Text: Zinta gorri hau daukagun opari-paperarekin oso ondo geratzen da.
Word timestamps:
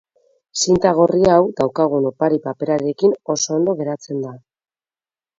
Zinta 0.59 0.91
gorri 0.99 1.27
hau 1.33 1.41
daukagun 1.59 2.07
opari-paperarekin 2.09 3.13
oso 3.33 3.53
ondo 3.57 3.75
geratzen 3.83 4.23
da. 4.25 4.33